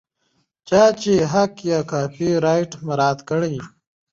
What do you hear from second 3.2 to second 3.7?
کیږي.